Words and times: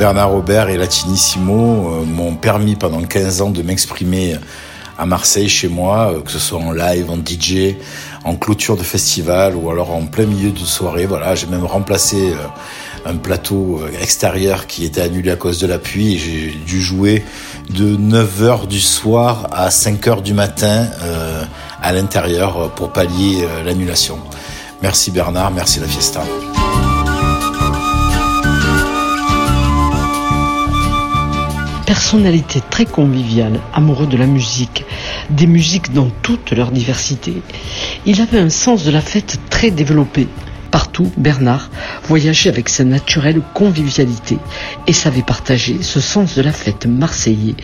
Bernard 0.00 0.30
Robert 0.30 0.70
et 0.70 0.78
Latinissimo 0.78 2.06
m'ont 2.06 2.34
permis 2.34 2.74
pendant 2.74 3.02
15 3.02 3.42
ans 3.42 3.50
de 3.50 3.60
m'exprimer 3.60 4.34
à 4.96 5.04
Marseille 5.04 5.50
chez 5.50 5.68
moi, 5.68 6.14
que 6.24 6.30
ce 6.30 6.38
soit 6.38 6.58
en 6.58 6.72
live, 6.72 7.10
en 7.10 7.18
DJ, 7.18 7.76
en 8.24 8.34
clôture 8.34 8.78
de 8.78 8.82
festival 8.82 9.54
ou 9.56 9.68
alors 9.68 9.90
en 9.90 10.06
plein 10.06 10.24
milieu 10.24 10.52
de 10.52 10.58
soirée. 10.58 11.04
Voilà, 11.04 11.34
j'ai 11.34 11.48
même 11.48 11.66
remplacé 11.66 12.32
un 13.04 13.16
plateau 13.16 13.82
extérieur 14.00 14.66
qui 14.66 14.86
était 14.86 15.02
annulé 15.02 15.32
à 15.32 15.36
cause 15.36 15.60
de 15.60 15.66
la 15.66 15.78
pluie 15.78 16.14
et 16.14 16.18
j'ai 16.18 16.50
dû 16.66 16.80
jouer 16.80 17.22
de 17.68 17.94
9h 17.94 18.68
du 18.68 18.80
soir 18.80 19.48
à 19.52 19.68
5h 19.68 20.22
du 20.22 20.32
matin 20.32 20.86
euh, 21.02 21.44
à 21.82 21.92
l'intérieur 21.92 22.70
pour 22.70 22.90
pallier 22.90 23.42
euh, 23.42 23.62
l'annulation. 23.64 24.16
Merci 24.80 25.10
Bernard, 25.10 25.50
merci 25.50 25.78
la 25.78 25.86
fiesta. 25.86 26.22
Personnalité 31.90 32.62
très 32.70 32.84
conviviale, 32.84 33.58
amoureux 33.74 34.06
de 34.06 34.16
la 34.16 34.26
musique, 34.26 34.84
des 35.28 35.48
musiques 35.48 35.92
dans 35.92 36.08
toute 36.22 36.52
leur 36.52 36.70
diversité, 36.70 37.42
il 38.06 38.20
avait 38.20 38.38
un 38.38 38.48
sens 38.48 38.84
de 38.84 38.92
la 38.92 39.00
fête 39.00 39.40
très 39.50 39.72
développé. 39.72 40.28
Partout, 40.70 41.10
Bernard 41.16 41.68
voyageait 42.04 42.48
avec 42.48 42.68
sa 42.68 42.84
naturelle 42.84 43.42
convivialité 43.54 44.38
et 44.86 44.92
savait 44.92 45.22
partager 45.22 45.82
ce 45.82 45.98
sens 45.98 46.36
de 46.36 46.42
la 46.42 46.52
fête 46.52 46.86
marseillais 46.86 47.56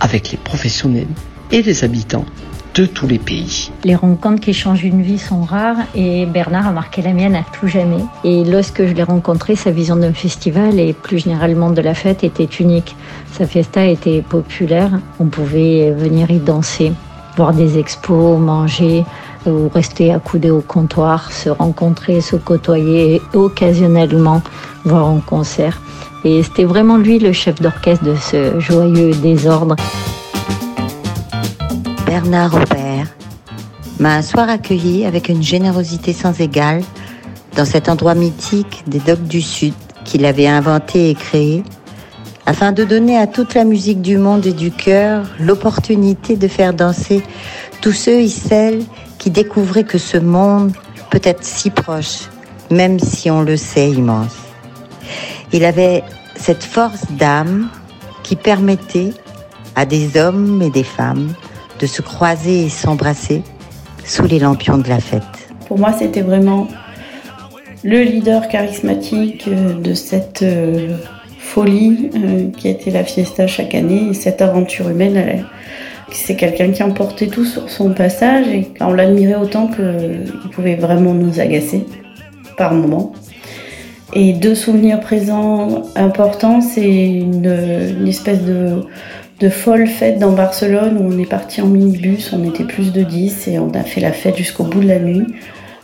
avec 0.00 0.30
les 0.30 0.38
professionnels 0.38 1.06
et 1.52 1.60
les 1.60 1.84
habitants 1.84 2.24
de 2.74 2.86
tous 2.86 3.06
les 3.06 3.18
pays. 3.18 3.70
Les 3.84 3.94
rencontres 3.94 4.40
qui 4.40 4.52
changent 4.52 4.84
une 4.84 5.02
vie 5.02 5.18
sont 5.18 5.42
rares 5.42 5.76
et 5.94 6.26
Bernard 6.26 6.66
a 6.66 6.72
marqué 6.72 7.02
la 7.02 7.12
mienne 7.12 7.36
à 7.36 7.44
tout 7.58 7.68
jamais. 7.68 8.04
Et 8.24 8.44
lorsque 8.44 8.84
je 8.84 8.92
l'ai 8.92 9.02
rencontré, 9.02 9.54
sa 9.54 9.70
vision 9.70 9.96
d'un 9.96 10.12
festival 10.12 10.78
et 10.80 10.92
plus 10.92 11.18
généralement 11.18 11.70
de 11.70 11.80
la 11.80 11.94
fête 11.94 12.24
était 12.24 12.44
unique. 12.44 12.96
Sa 13.32 13.46
fiesta 13.46 13.84
était 13.84 14.22
populaire, 14.22 14.90
on 15.20 15.26
pouvait 15.26 15.92
venir 15.92 16.30
y 16.30 16.38
danser, 16.38 16.92
voir 17.36 17.52
des 17.52 17.78
expos, 17.78 18.38
manger, 18.38 19.04
ou 19.46 19.68
rester 19.68 20.12
accoudés 20.12 20.50
au 20.50 20.60
comptoir, 20.60 21.30
se 21.30 21.50
rencontrer, 21.50 22.20
se 22.20 22.36
côtoyer 22.36 23.20
occasionnellement 23.34 24.42
voir 24.84 25.08
un 25.08 25.20
concert. 25.20 25.80
Et 26.24 26.42
c'était 26.42 26.64
vraiment 26.64 26.96
lui 26.96 27.18
le 27.18 27.32
chef 27.32 27.60
d'orchestre 27.60 28.04
de 28.04 28.14
ce 28.16 28.58
joyeux 28.58 29.12
désordre. 29.12 29.76
Bernard 32.06 32.52
Robert 32.52 33.06
m'a 33.98 34.16
un 34.16 34.22
soir 34.22 34.48
accueilli 34.50 35.06
avec 35.06 35.28
une 35.28 35.42
générosité 35.42 36.12
sans 36.12 36.38
égale 36.40 36.82
dans 37.56 37.64
cet 37.64 37.88
endroit 37.88 38.14
mythique 38.14 38.84
des 38.86 38.98
Docks 38.98 39.24
du 39.24 39.40
Sud 39.40 39.74
qu'il 40.04 40.26
avait 40.26 40.46
inventé 40.46 41.10
et 41.10 41.14
créé 41.14 41.64
afin 42.46 42.72
de 42.72 42.84
donner 42.84 43.16
à 43.16 43.26
toute 43.26 43.54
la 43.54 43.64
musique 43.64 44.02
du 44.02 44.18
monde 44.18 44.44
et 44.46 44.52
du 44.52 44.70
cœur 44.70 45.24
l'opportunité 45.40 46.36
de 46.36 46.48
faire 46.48 46.74
danser 46.74 47.22
tous 47.80 47.92
ceux 47.92 48.20
et 48.20 48.28
celles 48.28 48.82
qui 49.18 49.30
découvrait 49.30 49.84
que 49.84 49.98
ce 49.98 50.18
monde 50.18 50.72
peut 51.10 51.20
être 51.22 51.44
si 51.44 51.70
proche, 51.70 52.28
même 52.70 52.98
si 52.98 53.30
on 53.30 53.42
le 53.42 53.56
sait 53.56 53.90
immense. 53.90 54.36
Il 55.52 55.64
avait 55.64 56.02
cette 56.36 56.64
force 56.64 57.10
d'âme 57.12 57.68
qui 58.22 58.36
permettait 58.36 59.12
à 59.76 59.86
des 59.86 60.18
hommes 60.18 60.60
et 60.62 60.70
des 60.70 60.84
femmes 60.84 61.32
de 61.80 61.86
se 61.86 62.02
croiser 62.02 62.66
et 62.66 62.68
s'embrasser 62.68 63.42
sous 64.04 64.26
les 64.26 64.38
lampions 64.38 64.78
de 64.78 64.88
la 64.88 65.00
fête. 65.00 65.22
Pour 65.68 65.78
moi, 65.78 65.92
c'était 65.92 66.22
vraiment 66.22 66.68
le 67.82 68.02
leader 68.02 68.48
charismatique 68.48 69.46
euh, 69.48 69.74
de 69.74 69.94
cette 69.94 70.42
euh, 70.42 70.96
folie 71.38 72.10
euh, 72.14 72.50
qui 72.56 72.68
été 72.68 72.90
la 72.90 73.04
fiesta 73.04 73.46
chaque 73.46 73.74
année 73.74 74.08
et 74.10 74.14
cette 74.14 74.40
aventure 74.40 74.88
humaine 74.88 75.44
c'est 76.14 76.36
quelqu'un 76.36 76.70
qui 76.70 76.82
emportait 76.82 77.26
tout 77.26 77.44
sur 77.44 77.68
son 77.68 77.92
passage 77.92 78.46
et 78.48 78.68
on 78.80 78.92
l'admirait 78.92 79.34
autant 79.34 79.66
qu'il 79.66 80.50
pouvait 80.52 80.76
vraiment 80.76 81.12
nous 81.12 81.40
agacer 81.40 81.84
par 82.56 82.72
moments. 82.72 83.12
Et 84.12 84.32
deux 84.32 84.54
souvenirs 84.54 85.00
présents 85.00 85.82
importants, 85.96 86.60
c'est 86.60 87.18
une, 87.18 88.06
espèce 88.06 88.42
de, 88.42 88.82
folle 89.50 89.86
fête 89.86 90.18
dans 90.18 90.32
Barcelone 90.32 90.98
où 90.98 91.12
on 91.12 91.18
est 91.18 91.28
parti 91.28 91.60
en 91.60 91.66
minibus, 91.66 92.32
on 92.32 92.44
était 92.48 92.64
plus 92.64 92.92
de 92.92 93.02
10 93.02 93.48
et 93.48 93.58
on 93.58 93.70
a 93.70 93.82
fait 93.82 94.00
la 94.00 94.12
fête 94.12 94.36
jusqu'au 94.36 94.64
bout 94.64 94.80
de 94.80 94.88
la 94.88 94.98
nuit. 94.98 95.26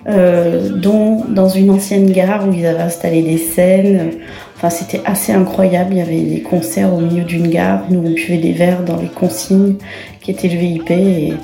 Euh, 0.09 0.71
dont 0.71 1.27
dans 1.29 1.51
une 1.51 1.69
ancienne 1.69 2.11
gare 2.11 2.49
où 2.49 2.55
ils 2.55 2.65
avaient 2.65 2.81
installé 2.81 3.21
des 3.21 3.37
scènes. 3.37 4.13
Enfin, 4.57 4.71
c'était 4.71 5.03
assez 5.05 5.33
incroyable. 5.33 5.93
Il 5.93 5.99
y 5.99 6.01
avait 6.01 6.21
des 6.23 6.41
concerts 6.41 6.95
au 6.95 7.01
milieu 7.01 7.23
d'une 7.23 7.49
gare. 7.49 7.85
Nous, 7.91 7.99
on 7.99 8.11
buvait 8.11 8.39
des 8.39 8.53
verres 8.53 8.83
dans 8.83 8.97
les 8.97 9.09
consignes 9.09 9.75
qui 10.23 10.31
étaient 10.31 10.49
le 10.49 10.57
VIP 10.57 10.91
et, 10.91 11.35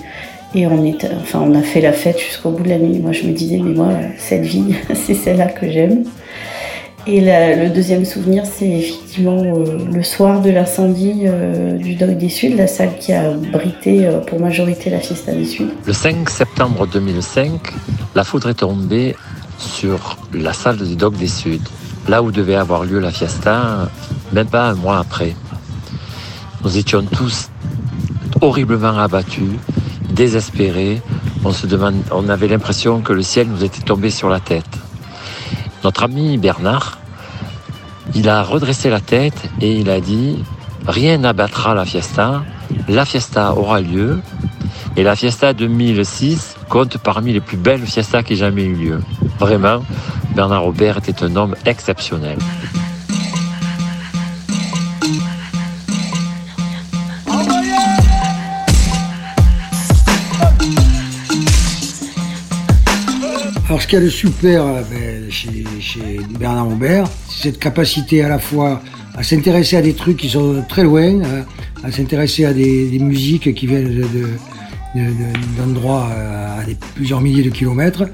on, 0.67 0.91
enfin, 1.21 1.45
on 1.47 1.55
a 1.55 1.61
fait 1.61 1.83
la 1.83 1.93
fête 1.93 2.19
jusqu'au 2.19 2.51
bout 2.51 2.63
de 2.63 2.71
la 2.71 2.79
nuit. 2.79 2.99
Moi, 2.99 3.13
je 3.13 3.25
me 3.25 3.33
disais, 3.33 3.59
mais 3.59 3.75
moi, 3.75 3.91
cette 4.17 4.45
vie, 4.45 4.75
c'est 4.95 5.15
celle-là 5.15 5.49
que 5.49 5.71
j'aime. 5.71 6.05
Et 7.09 7.21
le 7.21 7.73
deuxième 7.73 8.05
souvenir, 8.05 8.43
c'est 8.47 8.69
effectivement 8.69 9.41
euh, 9.41 9.79
le 9.93 10.03
soir 10.03 10.43
de 10.43 10.51
l'incendie 10.51 11.23
euh, 11.25 11.79
du 11.79 11.95
Doc 11.95 12.19
des 12.19 12.29
Suds, 12.29 12.57
la 12.57 12.67
salle 12.67 12.99
qui 12.99 13.13
a 13.13 13.31
abrité 13.55 14.07
euh, 14.07 14.19
pour 14.19 14.41
majorité 14.41 14.91
la 14.91 14.99
Fiesta 14.99 15.33
des 15.33 15.45
Suds. 15.45 15.71
Le 15.85 15.93
5 15.93 16.29
septembre 16.29 16.89
2005, 16.89 17.61
la 18.17 18.25
foudre 18.25 18.49
est 18.49 18.55
tombée 18.55 19.15
sur 19.57 20.19
la 20.35 20.53
salle 20.53 20.79
du 20.79 20.97
Doc 20.97 21.15
des 21.15 21.29
Suds, 21.29 21.61
là 22.09 22.25
où 22.25 22.33
devait 22.33 22.57
avoir 22.57 22.85
lieu 22.85 22.99
la 22.99 23.13
Fiesta, 23.13 23.89
même 24.33 24.49
pas 24.49 24.71
un 24.71 24.75
mois 24.75 24.99
après. 24.99 25.37
Nous 26.65 26.77
étions 26.77 27.03
tous 27.03 27.51
horriblement 28.41 28.99
abattus, 28.99 29.53
désespérés. 30.11 31.01
On, 31.45 31.53
se 31.53 31.69
demande, 31.69 32.03
on 32.11 32.29
avait 32.29 32.49
l'impression 32.49 33.01
que 33.01 33.13
le 33.13 33.23
ciel 33.23 33.47
nous 33.47 33.63
était 33.63 33.83
tombé 33.83 34.11
sur 34.11 34.29
la 34.29 34.41
tête. 34.41 34.65
Notre 35.85 36.03
ami 36.03 36.37
Bernard, 36.37 36.96
il 38.15 38.29
a 38.29 38.43
redressé 38.43 38.91
la 38.91 39.01
tête 39.01 39.51
et 39.61 39.73
il 39.73 39.91
a 39.91 40.01
dit 40.01 40.43
Rien 40.87 41.19
n'abattra 41.19 41.75
la 41.75 41.85
fiesta. 41.85 42.45
La 42.89 43.05
fiesta 43.05 43.55
aura 43.55 43.81
lieu. 43.81 44.21
Et 44.97 45.03
la 45.03 45.17
fiesta 45.17 45.53
2006 45.53 46.57
compte 46.69 46.99
parmi 46.99 47.33
les 47.33 47.41
plus 47.41 47.57
belles 47.57 47.85
fiestas 47.85 48.23
qui 48.23 48.33
aient 48.35 48.37
jamais 48.37 48.65
eu 48.65 48.75
lieu. 48.75 49.01
Vraiment, 49.39 49.83
Bernard 50.35 50.63
Robert 50.63 50.99
était 50.99 51.23
un 51.23 51.37
homme 51.37 51.55
exceptionnel. 51.67 52.39
Ce 63.87 63.91
qu'il 63.91 64.01
y 64.01 64.03
a 64.03 64.05
de 64.05 64.11
super 64.11 64.67
euh, 64.67 64.83
ben, 64.91 65.31
chez, 65.31 66.19
Bernard 66.41 66.67
Robert, 66.67 67.05
c'est 67.29 67.51
cette 67.51 67.61
capacité 67.61 68.25
à 68.25 68.29
la 68.29 68.41
fois 68.41 68.83
à 69.15 69.23
s'intéresser 69.23 69.77
à 69.77 69.83
des 69.83 69.95
trucs 69.95 70.17
qui 70.17 70.29
sont 70.29 70.65
très 70.69 70.83
loin, 70.83 71.23
hein, 71.23 71.45
à, 71.85 71.93
s'intéresser 71.93 72.47
à 72.47 72.53
des, 72.53 72.99
musiques 72.99 73.55
qui 73.55 73.67
viennent 73.69 74.05
d'endroits 75.57 76.09
euh, 76.11 76.63
à 76.63 76.65
plusieurs 76.97 77.21
milliers 77.21 77.45
de 77.45 77.51
kilomètres, 77.51 78.07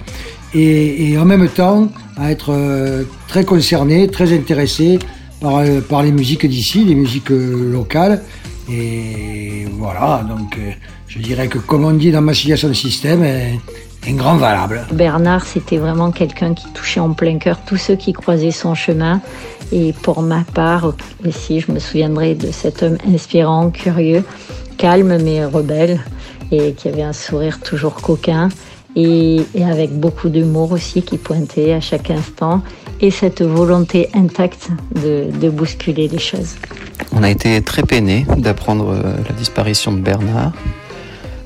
et, 0.53 1.17
en 1.17 1.25
même 1.25 1.49
temps 1.49 1.89
à 2.19 2.31
être 2.31 2.53
euh, 2.53 3.05
très 3.27 3.45
concerné, 3.45 4.09
très 4.09 4.31
intéressé 4.35 4.99
par, 5.41 6.03
les 6.03 6.13
musiques 6.13 6.45
d'ici, 6.45 6.85
les 6.85 6.95
musiques 6.95 7.31
locales. 7.31 8.23
Et 8.71 9.67
voilà, 9.79 10.23
donc 10.29 10.59
je 11.09 11.19
dirais 11.19 11.49
que 11.49 11.57
comme 11.57 11.87
on 11.87 11.93
dit 11.93 12.11
dans 12.11 12.21
Massilia 12.21 12.59
son 12.59 12.75
système, 12.75 13.25
un 14.07 14.15
grand 14.15 14.37
valable. 14.37 14.85
Bernard, 14.93 15.45
c'était 15.45 15.77
vraiment 15.77 16.11
quelqu'un 16.11 16.55
qui 16.55 16.67
touchait 16.73 17.01
en 17.01 17.13
plein 17.13 17.39
cœur 17.39 17.59
tous 17.65 17.77
ceux 17.77 17.97
qui 17.97 18.13
croisaient 18.13 18.51
son 18.51 18.75
chemin. 18.75 19.21
Et 19.71 19.93
pour 19.93 20.23
ma 20.23 20.45
part 20.55 20.95
aussi, 21.27 21.61
je 21.61 21.73
me 21.73 21.79
souviendrai 21.79 22.35
de 22.35 22.51
cet 22.51 22.83
homme 22.83 22.99
inspirant, 23.09 23.71
curieux, 23.71 24.25
calme 24.77 25.19
mais 25.23 25.45
rebelle, 25.45 26.01
et 26.51 26.73
qui 26.73 26.89
avait 26.89 27.03
un 27.03 27.13
sourire 27.13 27.61
toujours 27.61 27.95
coquin, 27.95 28.49
et, 28.95 29.41
avec 29.65 29.99
beaucoup 29.99 30.29
d'humour 30.29 30.73
aussi, 30.73 31.03
qui 31.03 31.17
pointait 31.17 31.73
à 31.73 31.81
chaque 31.81 32.11
instant, 32.11 32.63
et 33.01 33.11
cette 33.11 33.43
volonté 33.43 34.11
intacte 34.15 34.69
de, 35.03 35.29
de 35.41 35.49
bousculer 35.49 36.09
les 36.09 36.19
choses. 36.19 36.57
On 37.15 37.23
a 37.23 37.31
été 37.31 37.63
très 37.63 37.83
peinés 37.83 38.27
d'apprendre 38.37 38.91
euh, 38.91 39.03
la 39.29 39.35
disparition 39.35 39.93
de 39.93 40.01
Bernard. 40.01 40.53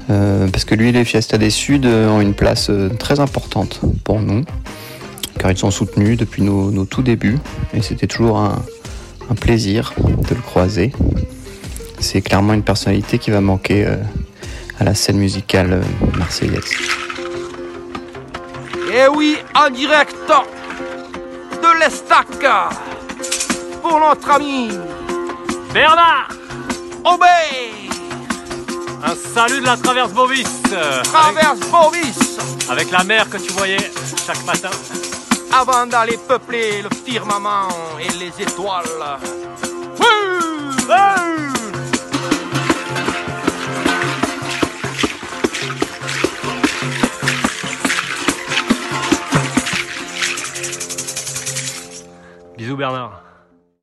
Euh, 0.08 0.47
parce 0.49 0.64
que 0.64 0.75
lui 0.75 0.93
les 0.93 1.05
Fiesta 1.05 1.37
des 1.37 1.50
Suds 1.50 1.81
euh, 1.85 2.08
ont 2.08 2.20
une 2.20 2.35
place 2.35 2.70
euh, 2.70 2.88
très 2.88 3.19
importante 3.19 3.81
pour 4.05 4.20
nous, 4.20 4.44
car 5.38 5.50
ils 5.50 5.58
sont 5.58 5.73
soutenus 5.73 6.17
depuis 6.17 6.43
nos, 6.43 6.85
tout 6.85 7.03
débuts, 7.03 7.38
et 7.75 7.82
c'était 7.82 8.06
toujours 8.06 8.38
un, 8.38 8.62
plaisir 9.41 9.93
de 9.99 10.35
le 10.35 10.41
croiser. 10.41 10.93
C'est 11.99 12.20
clairement 12.20 12.53
une 12.53 12.62
personnalité 12.62 13.19
qui 13.19 13.32
va 13.32 13.41
manquer 13.41 13.85
à 14.79 14.85
la 14.85 14.94
scène 14.94 15.17
musicale 15.17 15.82
marseillaise. 16.17 16.70
Et 18.88 19.00
eh 19.05 19.09
oui, 19.09 19.37
en 19.55 19.69
direct 19.70 20.14
de 21.52 21.81
l'Estac 21.81 22.26
pour 23.82 23.99
notre 23.99 24.31
ami 24.31 24.69
Bernard 25.75 26.29
Obé 27.05 27.86
Un 29.05 29.15
salut 29.35 29.61
de 29.61 29.67
la 29.67 29.77
traverse 29.77 30.13
Bovis. 30.13 30.63
Traverse 31.05 31.61
Bovis. 31.71 32.39
Avec 32.71 32.91
la 32.91 33.05
mer 33.05 33.29
que 33.29 33.37
tu 33.37 33.53
voyais 33.53 33.91
chaque 34.27 34.45
matin. 34.45 34.71
Avant 35.53 35.87
d'aller 35.87 36.19
peupler 36.29 36.83
le 36.83 36.89
firmament 37.05 37.69
et 38.01 38.13
les 38.19 38.43
étoiles. 38.43 38.85
Bisous 52.57 52.77
Bernard 52.77 53.25